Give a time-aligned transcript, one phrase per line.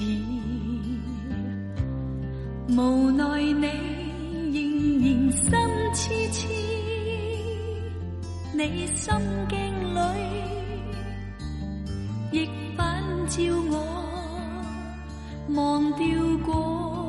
[0.00, 0.04] 而
[2.68, 3.66] 无奈你
[4.54, 4.56] 仍
[5.02, 5.44] 然心
[5.92, 6.00] 痴
[6.32, 6.38] 痴，
[8.54, 9.12] 你心
[9.50, 9.58] 境
[9.94, 9.98] 里
[12.32, 12.80] 亦反
[13.28, 13.74] 照我
[15.54, 16.06] 忘掉
[16.46, 16.99] 过。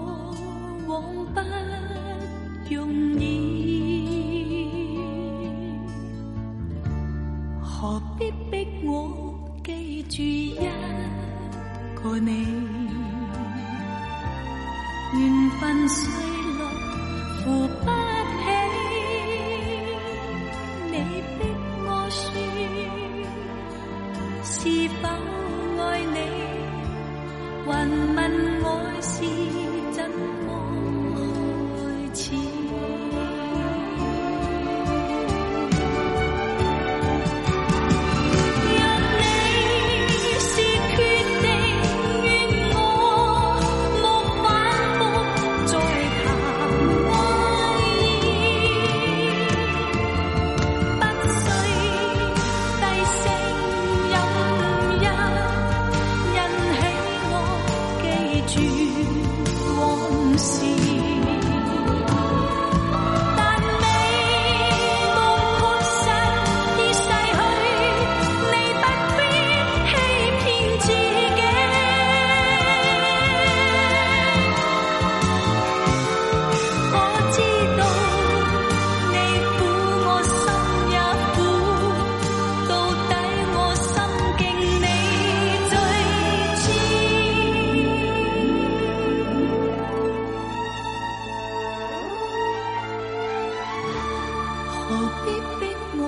[95.24, 95.28] 必
[95.60, 95.62] 逼
[95.98, 96.02] 我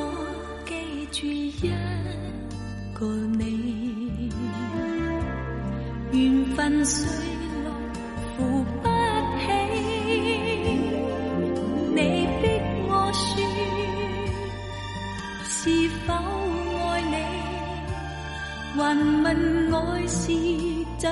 [0.66, 0.72] 记
[1.12, 1.72] 住一
[2.94, 3.00] 个
[3.38, 3.42] 你？
[6.12, 7.04] 缘分碎
[7.64, 7.68] 落
[8.38, 8.86] 扶不
[9.40, 9.46] 起，
[11.96, 11.98] 你
[12.42, 12.44] 逼
[12.88, 13.26] 我说
[15.44, 15.54] 是
[16.06, 16.14] 否
[16.80, 17.16] 爱你？
[18.78, 18.82] 還
[19.24, 19.26] 問
[19.76, 20.22] 愛是
[20.98, 21.04] 怎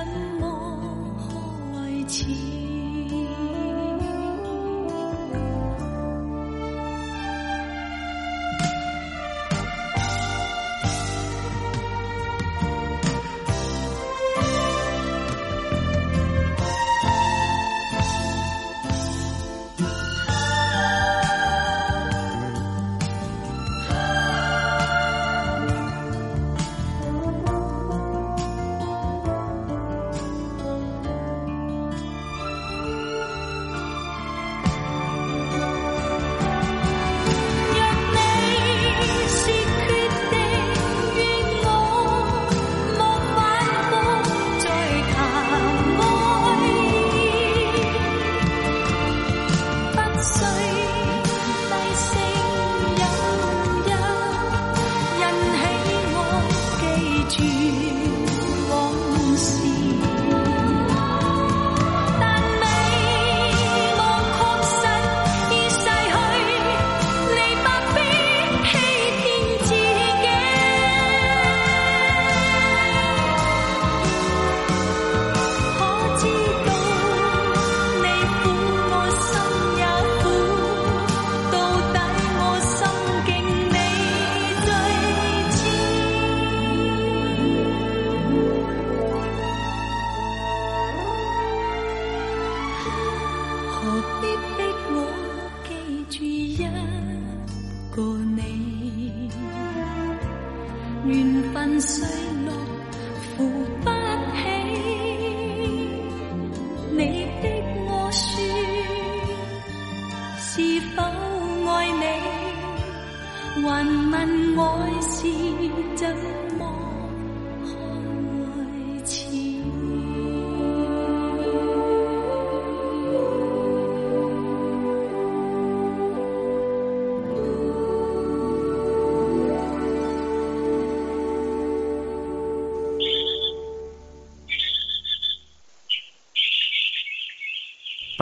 [101.81, 102.30] 緣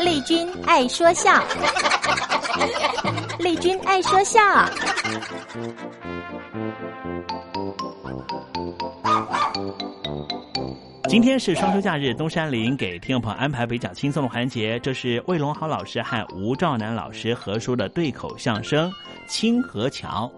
[0.00, 1.42] 丽君爱说笑，
[3.38, 4.40] 丽君爱说笑。
[11.08, 18.90] 今天是双休假日，东山林给听众朋友安排比较轻松的环节，这是魏龙豪老师和吴兆南老师合说的对口相声
[19.28, 20.30] 《清河桥》。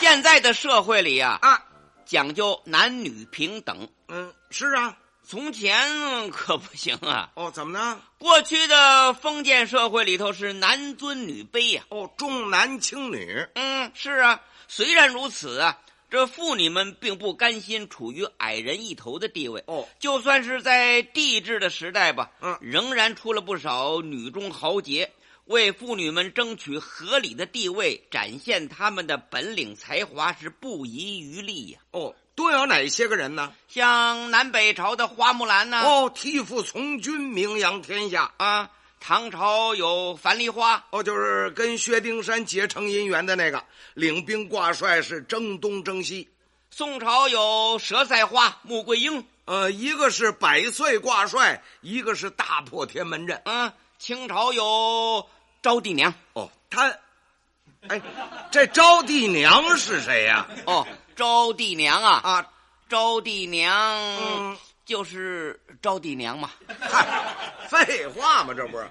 [0.00, 1.60] 现在的社会里呀、啊，
[2.06, 3.76] 讲究男女平等。
[4.08, 7.30] 嗯，是啊，从前可不行啊。
[7.34, 8.00] 哦，怎么呢？
[8.18, 13.46] 过去的封建社会里头是男尊女卑呀、哦，重男轻女。
[13.54, 14.40] 嗯，是啊。
[14.66, 15.78] 虽然如此啊，
[16.10, 19.62] 这妇女们并不甘心处于矮人一头的地位。
[19.66, 25.12] 哦，就算是在帝制的时代吧，嗯，仍然出了不少女中豪杰。
[25.44, 33.52] 为妇女们争取合理的地位，展现他们的本领才华是不遗余力呀、哦，都有哪些个人呢？
[33.66, 35.80] 像南北朝的花木兰呢？
[35.80, 38.70] 哦，替父从军，名扬天下啊。
[39.00, 43.64] 唐朝有樊梨花，哦，就是跟薛丁山结成姻缘的那个，
[43.94, 46.28] 领兵挂帅是征东征西。
[46.70, 53.42] 宋朝有佘赛花、穆桂英，呃，一个是百岁挂帅，一个是大破天门阵。
[53.46, 55.28] 嗯，清朝有。
[55.60, 56.96] 招娣娘哦，她，
[57.86, 58.02] 哎，
[58.50, 60.66] 这招娣娘是谁呀、啊？
[60.66, 62.46] 哦，招娣娘啊啊，
[62.88, 63.72] 招娣娘、
[64.20, 66.50] 嗯、就是招娣娘嘛。
[66.80, 67.06] 嗨，
[67.68, 68.90] 废话嘛，这不是？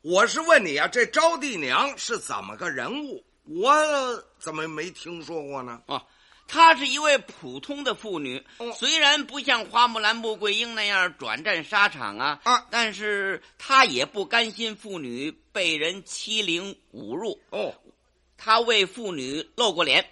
[0.00, 3.22] 我是问你啊，这招娣娘是怎么个人物？
[3.44, 3.72] 我
[4.38, 5.80] 怎么没听说过呢？
[5.86, 6.02] 哦。
[6.52, 17.40] 她是一位普通的妇女，哦、虽然不像花木兰、穆桂英那样转战沙场啊，啊但是她也不甘心妇女被人欺凌侮辱。
[17.50, 17.72] 哦，
[18.36, 20.10] 她为妇女露过脸，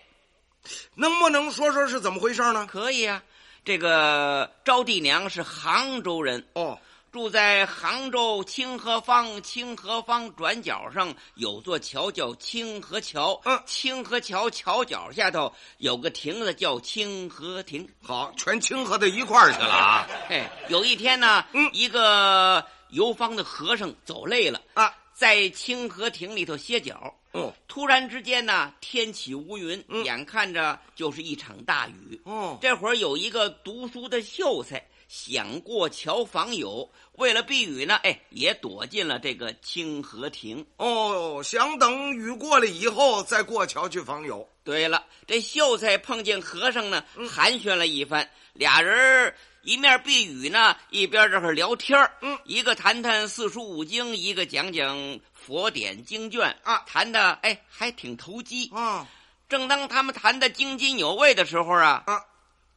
[0.94, 2.68] 能不能说说是怎么回事呢？
[2.70, 3.20] 可以啊，
[3.64, 6.78] 这个招娣娘是杭州人哦。
[7.10, 13.40] 住在杭州清河坊，清河坊转角上有座桥叫清河桥。
[13.44, 17.88] 嗯，清河桥桥脚下头有个亭子叫清河亭。
[18.02, 20.06] 好，全清河到一块儿去了啊！
[20.28, 27.14] 哎，有一天呢，嗯，一个游方的和尚走累了啊，在清河亭里头歇脚。
[27.32, 32.20] 哦，突然之间呢，天起乌云，嗯、眼看着就是一场大雨。
[32.24, 34.86] 哦，这会儿有一个读书的秀才。
[35.08, 40.64] 想过桥访友，为了避雨呢，哎，也躲进了这个清河亭。
[40.76, 44.46] 哦，想等雨过了以后再过桥去访友。
[44.62, 59.08] 对了，这秀才碰见和尚呢，嗯、寒暄了一番，俩人一面避雨呢，一边这会聊天嗯，一个谈谈四书五经，一个讲讲佛典经卷啊，谈的哎还挺投机啊。
[59.48, 62.22] 正当他们谈的津津有味的时候啊啊。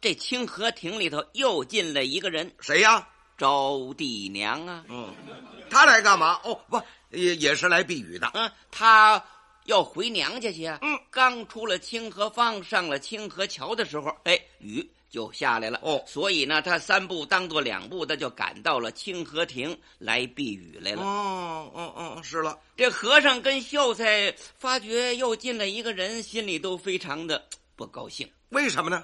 [0.02, 3.08] 这清河亭里头又进来一个人，谁呀？
[3.38, 4.84] 招娣娘啊！
[4.88, 5.12] 嗯，
[5.70, 6.40] 他来干嘛？
[6.44, 6.80] 哦，不，
[7.10, 8.30] 也也是来避雨的。
[8.36, 9.24] 嗯，他
[9.66, 10.78] 要回娘家去啊。
[10.84, 15.80] 嗯，刚出了清河坊，上了清河桥的时候，哎，雨就下来了。
[15.82, 21.02] 哦，所以呢，他三步当做两步的就赶到了清河亭来避雨来了。
[21.02, 22.60] 哦，哦哦，是了。
[22.78, 27.44] 这和尚跟秀才发觉又进来一个人，心里都非常的
[27.76, 28.30] 不高兴。
[28.50, 29.04] 为什么呢？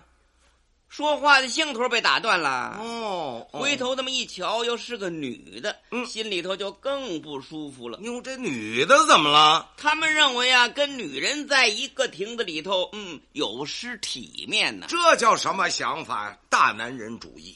[0.90, 2.78] 说话的兴头被打断了。
[2.80, 8.00] 哦，回头这么一瞧，又是个女的，嗯，心里头就更不舒服了。
[8.02, 9.70] 哟，这女的怎么了？
[9.78, 14.88] 他们认为啊，跟女人在一个亭子里头，嗯，有失体面呢。
[14.90, 16.38] 这叫什么想法？
[16.50, 17.56] 大男人主义。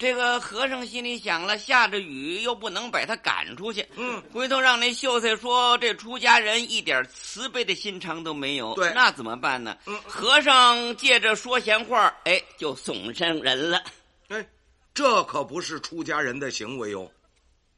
[0.00, 9.76] 这个和尚心里想了，下着雨又不能把他赶出去，嗯，回头让那秀才说这出家人一点慈悲的心肠都没有，对，那怎么办呢？
[9.84, 13.82] 嗯，和尚借着说闲话，哎，就送上人了。
[14.28, 14.46] 哎，
[14.94, 17.06] 这可不是出家人的行为哦。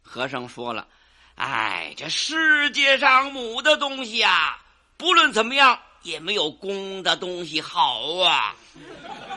[0.01, 0.87] 和尚说了，
[1.35, 4.63] 哎，这世界上母的东西啊，
[4.97, 8.55] 不论怎么样也没有公的东西好啊。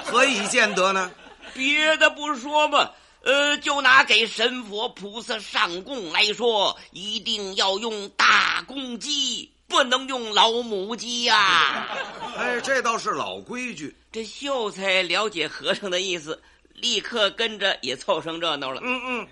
[0.03, 1.11] 何以见得呢？
[1.55, 2.91] 别的不说嘛，
[3.23, 11.97] 呃，就拿给神佛菩萨上供来说，一定要用大公鸡，不能用老母鸡呀、啊。
[12.37, 13.95] 哎，这倒是老规矩。
[14.11, 16.41] 这秀才了解和尚的意思，
[16.73, 18.81] 立刻跟着也凑成热闹了。
[18.83, 19.27] 嗯嗯，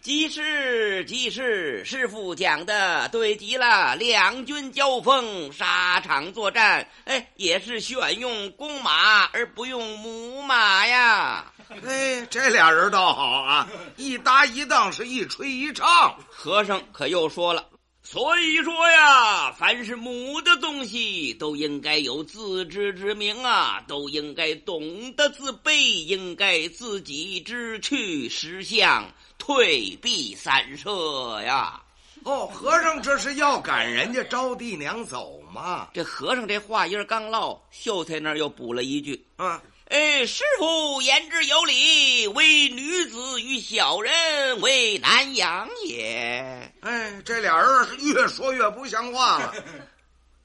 [0.00, 3.94] 即是即是，师傅讲的对极了。
[3.96, 11.52] 两军交锋，沙场作战，哎，也是选用公马而不用母马呀。
[11.84, 16.16] 哎，这俩人倒好啊，一搭一档，是一吹一唱。
[16.28, 17.66] 和尚可又说了。
[18.04, 29.04] 所以说呀，凡是母的东西都应该有自知之明啊，都应该懂得自卑，应该自己知趣识相，
[29.38, 31.82] 退避三舍呀。
[32.22, 35.88] 哦，和尚这是要赶人家招娣娘走吗？
[35.92, 46.72] 这和尚这话音刚落，秀才那儿又补了一句：“啊。”哎，师傅言之有理，唯女子与小人为难养也。
[46.80, 49.54] 哎，这俩人是越说越不像话了。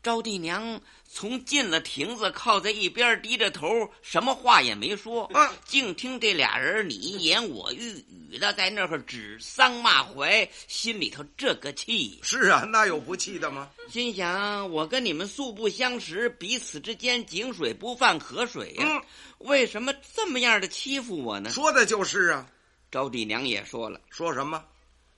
[0.03, 3.67] 招娣娘从进了亭子，靠在一边，低着头，
[4.01, 12.20] 什么话也没说，啊，净听这俩人你一言我一语的在那儿指桑骂槐，心里头这个气。
[12.24, 13.70] 是啊，那有不气的吗？
[13.89, 19.01] 心想我跟你们素不相识，彼此之间井水不犯河水呀、嗯，
[19.48, 21.50] 为什么这么样的欺负我呢？
[21.51, 22.48] 说的就是啊。
[22.89, 24.62] 招娣娘也说了，说什么？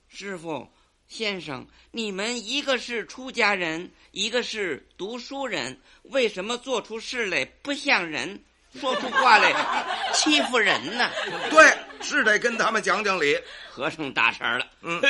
[0.08, 0.68] 师傅。
[1.08, 8.42] 先生，你们一个是出家人，一个是读书人，为什么做出事来不像人，
[8.80, 9.52] 说出话来
[10.12, 11.10] 欺负人呢？
[11.50, 13.38] 对，是得跟他们讲讲理。
[13.70, 15.00] 和尚大声了，嗯，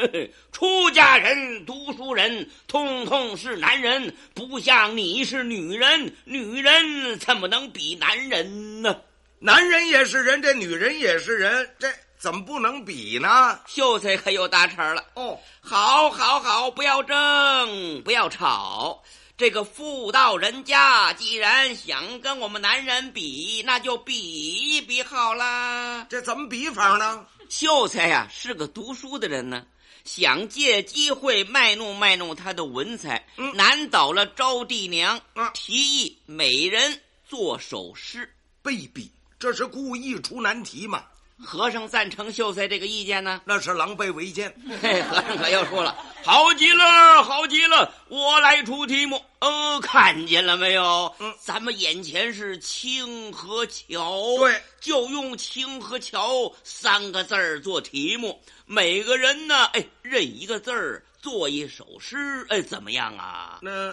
[0.50, 9.00] 出家人、读书人，通通是男人，不像你是女人，女人怎么能比男人呢？
[9.38, 11.88] 男人也是人，这女人也是人，这。
[12.24, 13.60] 怎么不能比呢？
[13.66, 15.04] 秀才可又搭茬了。
[15.12, 19.02] 哦，好，好，好，不要争，不要吵。
[19.36, 26.06] 这个妇道人家既然想跟我们男人比，那就比一比好啦。
[26.08, 27.26] 这怎么比法呢？
[27.50, 29.66] 秀才呀、啊，是个读书的人呢，
[30.06, 38.34] 想借机会卖弄卖弄他的文采，嗯、难倒了招娣娘，啊、提议每人做首诗。
[38.62, 41.04] 卑鄙，这是故意出难题嘛？
[41.42, 44.54] 和尚赞成秀才这个意见呢，那是狼狈为奸。
[44.80, 49.20] 嘿，和尚可又说了：“好极了，好极了，我来出题目。
[49.40, 51.14] 呃，看见了没有？
[51.18, 58.40] 嗯，咱们眼前是清河桥，对，就用清河桥三个字儿做题目。
[58.64, 63.58] 每个人呢，哎，认一个字儿做一首诗，哎，怎么样啊？
[63.60, 63.92] 那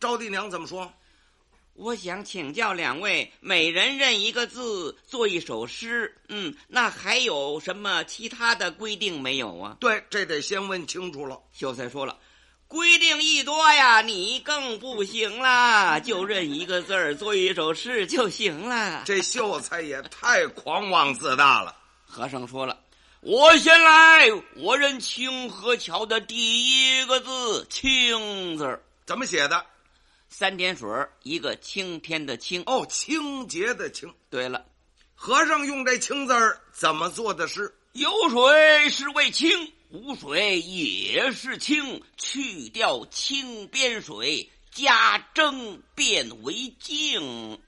[0.00, 0.90] 招娣娘怎么说？”
[1.80, 6.14] 我想请教两位，每人认一个字，做一首诗。
[6.28, 9.78] 嗯，那还有什么其他的规定没有啊？
[9.80, 11.40] 对，这得先问清楚了。
[11.54, 12.18] 秀才说了，
[12.68, 19.04] 规定一多呀，你更不行啦， 就认一个字儿做一首诗就行了。
[19.06, 21.74] 这秀才也太狂妄自大了。
[22.04, 22.78] 和尚说了，
[23.20, 29.64] 我先来，我认清河桥的第一个字“清”字，怎么写的？
[30.32, 30.88] 三点水
[31.24, 34.14] 一个青天的青哦，清洁的清。
[34.30, 34.64] 对了，
[35.14, 37.74] 和尚用这清字儿怎么做的诗？
[37.92, 39.50] 有水是为清，
[39.90, 42.00] 无水也是清。
[42.16, 47.60] 去掉清边水，加蒸变为净。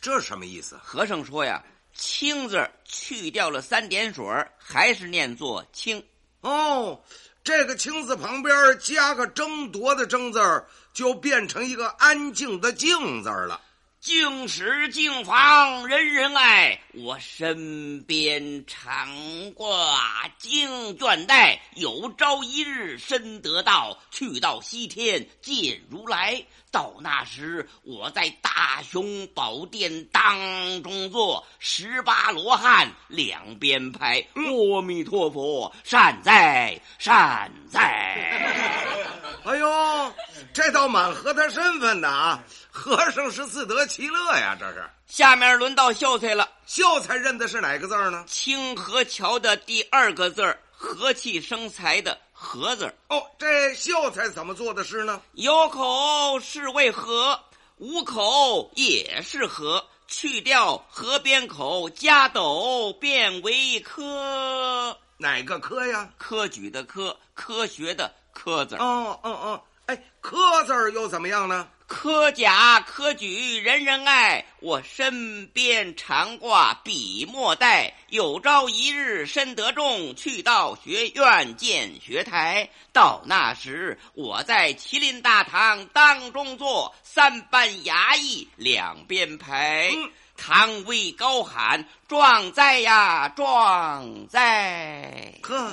[0.00, 0.78] 这什么意思？
[0.80, 4.24] 和尚说呀，清字去掉了三点水，
[4.56, 6.06] 还是念作清。
[6.44, 7.02] 哦。
[7.42, 13.60] 这个“清”字旁边加个争夺的“争”字儿，就变成一个安静的“静”字了。
[14.04, 19.08] 静室静房人人爱，我身边常
[19.52, 21.58] 挂经卷带。
[21.76, 26.44] 有朝一日身得道，去到西天见如来。
[26.70, 34.22] 到那时，我在大雄宝殿当中坐，十八罗汉两边拍。
[34.34, 39.13] 阿弥陀佛，善哉善哉！
[39.44, 40.14] 哎呦，
[40.54, 42.42] 这倒蛮合他身份的啊！
[42.70, 44.82] 和尚是自得其乐呀，这是。
[45.06, 48.24] 下面轮到秀才了，秀才认的是哪个字儿呢？
[48.26, 52.94] 清河桥的第二个字儿，和气生财的“和”字儿。
[53.08, 55.20] 哦，这秀才怎么做的诗呢？
[55.34, 57.38] 有口是为和，
[57.76, 59.84] 无口也是和。
[60.06, 64.96] 去掉河边口，加斗变为科。
[65.16, 66.08] 哪个科呀？
[66.18, 68.74] 科举的科，科学的科字。
[68.76, 71.68] 哦哦哦，哎，科字儿又怎么样呢？
[71.86, 77.94] 科甲科举人人爱，我身边常挂笔墨袋。
[78.08, 82.68] 有朝一日身得中，去到学院建学台。
[82.92, 89.90] 到那时，我在麒麟大堂当中坐，三班衙役两边排。
[89.94, 95.72] 嗯堂威高喊：“壮哉呀，壮哉！”呵，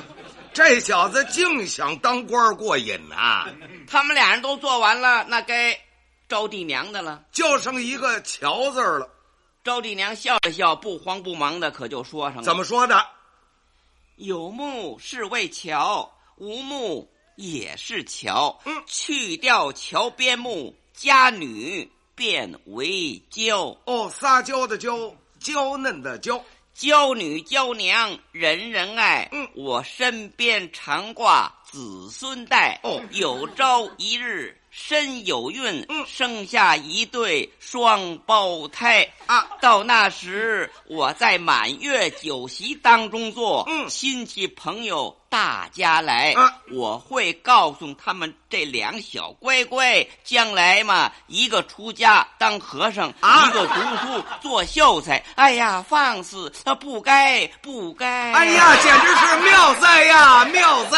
[0.53, 3.47] 这小子净想当官过瘾呐、
[3.87, 5.79] 他们俩人都做完了，那该
[6.27, 7.23] 招娣娘的了。
[7.31, 9.09] 就剩一个“乔”字了。
[9.63, 13.05] 招娣娘笑了笑，不慌不忙的可就说上了：“怎么说的？
[14.17, 18.59] 有木是为桥，无木也是桥。
[18.65, 23.77] 嗯，去掉桥边木，家女变为娇。
[23.85, 32.79] 哦，撒娇的娇，娇嫩的娇。”娇女娇娘人人爱，嗯，我身边常挂子孙带。
[32.83, 39.45] 哦，有朝一日身有孕，嗯，生下一对双胞胎啊。
[39.59, 55.21] 到那时，我在满月酒席当中坐，嗯，亲戚朋友大家来，啊，我会告诉他们这两小乖乖，将来嘛，一个出家当和尚，啊，一个读书做秀才。
[55.35, 56.49] 哎呀，放肆！
[56.63, 58.31] 他，不该，不该！
[58.31, 60.97] 哎呀，简直是妙哉呀，妙哉！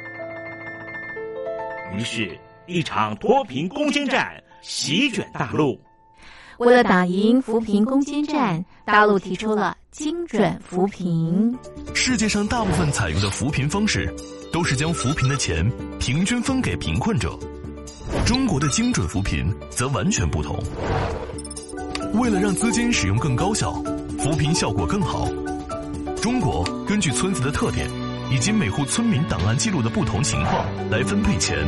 [1.93, 5.79] 于是，一场脱贫攻坚战席卷大陆。
[6.57, 11.57] 为了打赢扶贫攻坚战，大陆提出了精准扶贫。
[11.93, 14.13] 世界上大部分采用的扶贫方式，
[14.53, 17.37] 都是将扶贫的钱平均分给贫困者。
[18.25, 20.57] 中国的精准扶贫则完全不同。
[22.13, 23.73] 为了让资金使用更高效，
[24.19, 25.27] 扶贫效果更好，
[26.21, 27.87] 中国根据村子的特点。
[28.31, 31.67] 以及每户村民档案记录的不同情况来分配钱，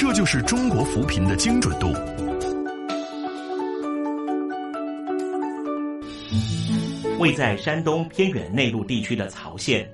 [0.00, 1.92] 这就是中国扶贫的精准度。
[7.18, 9.86] 位在山东偏远内陆地区的曹县，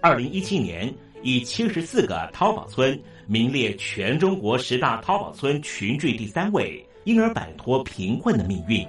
[0.00, 8.84] 二零一七年以七十四个淘宝村名列全中国十大淘宝村群聚第三位，因而摆脱贫困的命运。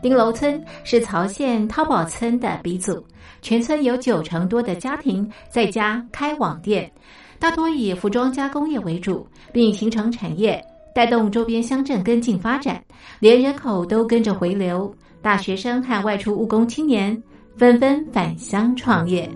[0.00, 3.04] 丁楼村是曹县淘宝村的鼻祖，
[3.42, 6.90] 全村有九成多的家庭在家开网店，
[7.40, 10.62] 大多以服装加工业为主，并形成产业，
[10.94, 12.84] 带动周边乡镇跟进发展，
[13.18, 14.94] 连人口都跟着回流。
[15.22, 17.20] 大学生和外出务工青年
[17.56, 19.28] 纷纷返乡创业。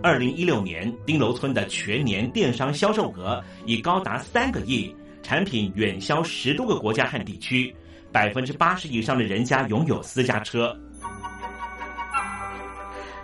[0.00, 7.74] 二零一六年，丁楼村的全年电商销售额已高达三个亿，产品远销十多个国家和地区。
[8.12, 10.72] 百分之八十以上的人家拥有私家车。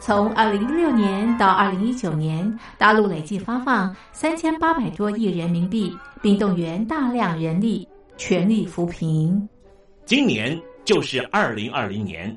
[0.00, 7.86] 从二零一六年到二零一九年，大陆累计发放三千八百多亿人民币，并动员大量人力，
[8.16, 9.48] 全力扶贫。
[10.06, 12.36] 今年就是二零二零年，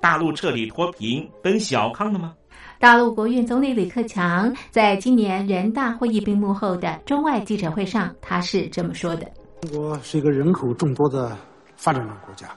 [0.00, 2.34] 大陆彻底脱贫奔小康了吗？
[2.78, 9.26] 大陆国务院总理李克强在今年人大会议闭幕后的中外记者会上，他是这么说的
[9.62, 11.36] ：“中国是一个人口众多的。”
[11.78, 12.48] 发展中国家，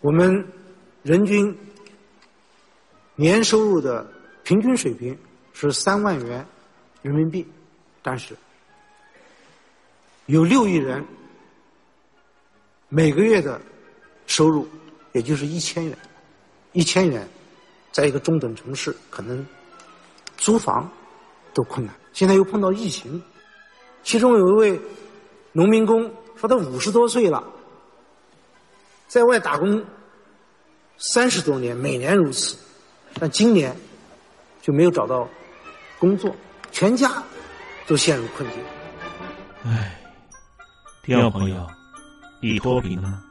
[0.00, 0.42] 我们
[1.02, 1.54] 人均
[3.16, 4.06] 年收入的
[4.42, 5.16] 平均水平
[5.52, 6.46] 是三万元
[7.02, 7.46] 人民币，
[8.02, 8.34] 但是
[10.26, 11.04] 有六亿人
[12.88, 13.60] 每个月的
[14.26, 14.66] 收入
[15.12, 15.98] 也就是一千元，
[16.72, 17.28] 一千元
[17.92, 19.46] 在一个中等城市可能
[20.36, 20.90] 租房
[21.52, 23.22] 都困难，现在又碰到疫情。
[24.02, 24.80] 其中有一位
[25.52, 27.44] 农民工说，他五十多岁了，
[29.08, 29.84] 在外打工
[30.96, 32.56] 三十多年，每年如此，
[33.18, 33.74] 但今年
[34.62, 35.28] 就没有找到
[35.98, 36.34] 工作，
[36.70, 37.10] 全家
[37.86, 38.58] 都陷入困境。
[39.64, 39.98] 唉，
[41.02, 41.66] 听众朋友，
[42.40, 43.22] 你脱贫了吗？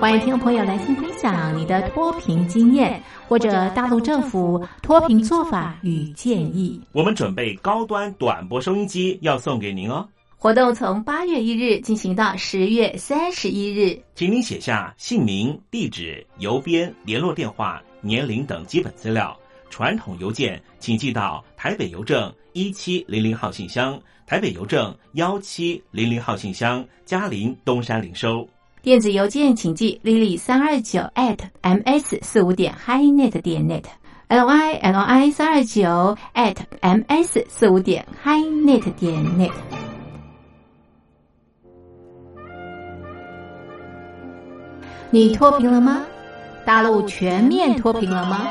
[0.00, 6.80] 欢迎听众朋友来信分享你的脱贫经验，或者大陆政府脱贫做法与建议。
[6.92, 10.08] 我们准备高端短波收音机要送给您哦。
[10.38, 19.36] 活动从八月一日进行到十月三十一日，请您写下姓名、地址、邮编、联络电话、年龄等基本资料。
[19.68, 28.48] 传统邮件请寄到台北邮政一七零零号信箱，台北邮政幺七零零号信箱，嘉陵东山领收。
[28.82, 33.84] 电子邮件请寄 lily 三二九 at ms 四五点 hi net 点 net
[34.28, 39.52] l y l i 三二九 at ms 四五点 hi net 点 net。
[45.10, 46.04] 你脱贫了吗？
[46.64, 48.48] 大陆全面脱贫了吗？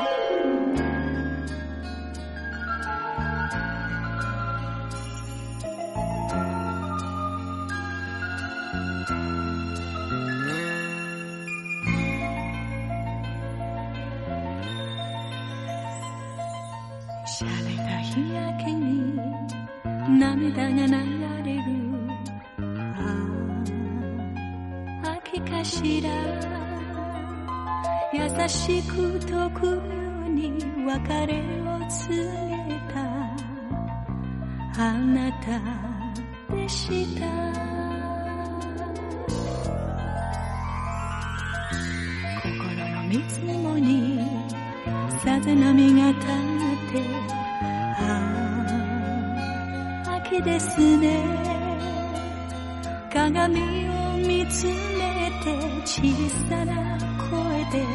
[54.66, 56.02] めて小
[56.48, 56.98] さな
[57.30, 57.86] 声で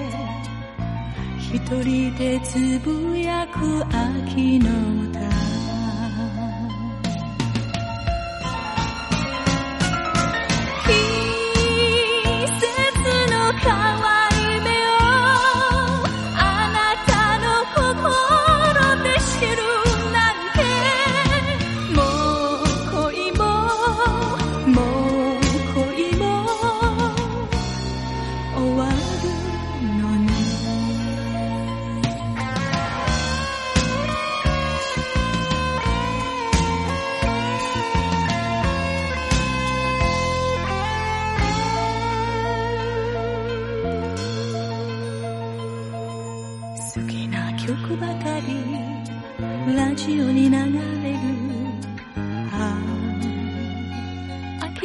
[1.38, 4.69] 一人でつぶやく秋の
[5.10, 5.24] 歌。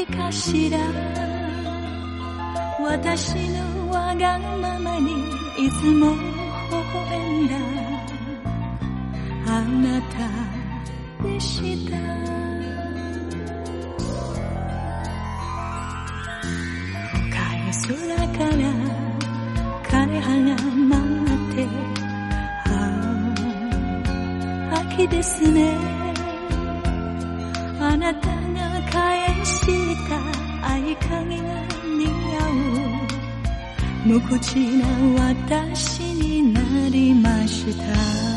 [0.01, 0.79] あ秋かしら。
[2.81, 5.13] 私のわがままに
[5.59, 6.23] いつも微
[6.95, 7.57] 笑んだ。
[9.47, 10.17] あなた
[11.23, 11.97] でした。
[17.13, 17.93] 深い空
[18.29, 18.59] から
[19.83, 21.59] 枯葉が舞って。
[22.67, 22.71] あ
[24.73, 25.77] あ秋ですね。
[27.79, 28.39] あなたが
[31.09, 31.45] 影が
[31.99, 32.41] 似合
[34.07, 34.19] う。
[34.19, 34.87] 無口な
[35.35, 38.30] 私になりました。